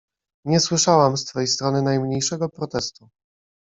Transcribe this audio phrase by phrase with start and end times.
[0.45, 3.09] Nie słyszałam z twej strony najmniejszego protestu.